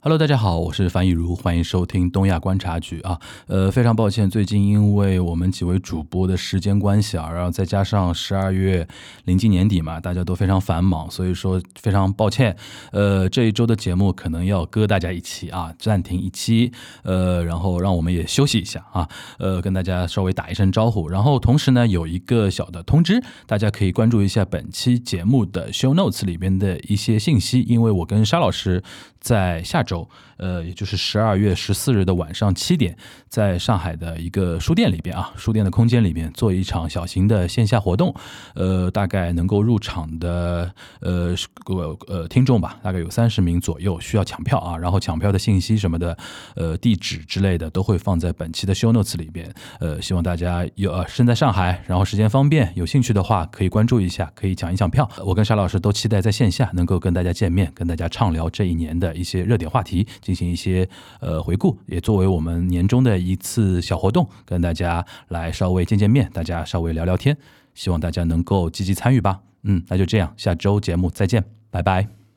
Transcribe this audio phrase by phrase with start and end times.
[0.00, 3.18] Hello，大家好，我是樊以茹，欢迎收听东亚观察局啊。
[3.48, 8.86] 呃，非常抱歉，最近因为我们几位主播的时间关系啊，然后再加上十二月
[9.24, 12.56] 临近年底嘛，大家都非常繁忙，所以说非常抱歉。
[12.92, 16.70] 呃，这一周的节目可能要割大家一期啊，暂停一期，
[17.02, 19.08] 呃，然后让我们也休息一下啊，
[19.40, 21.08] 呃，跟大家稍微打一声招呼。
[21.08, 28.80] 然后同时呢，有一个小的通知，大家可以关注一下本期节目的 show notes 里边的一些信息，因为我跟沙老师
[29.20, 30.08] 在下周。
[30.38, 32.96] 呃，也就是十二月十四日的晚上七点，
[33.28, 38.14] 在上海的一个书店里边啊，书店的空间里边做一场小型的线下活动，
[38.54, 41.34] 呃，大概能够入场的呃
[41.64, 46.16] 个呃听众吧，大概有三十名左右，需要抢票啊，然后抢票的信息什么的，
[46.54, 55.10] 呃，地址之类的都会放在本期的 show notes 里边，呃，希望大家有呃身在上海，然后时间方便，有兴趣的话可以关注一下，可以抢一抢票。
[55.26, 60.06] 我跟沙老师都期待在线下能够跟大家见面，跟大家畅聊这一年的一些热点话题。
[60.20, 60.88] 进行一些
[61.20, 67.36] 呃回顾，也作为我们年终的一次小活动，跟大家来稍微见见面，大家稍微聊聊天，
[67.74, 69.40] 希望大家能够积极参与吧。
[69.62, 72.27] 嗯，那就这样，下周节目再见，拜拜。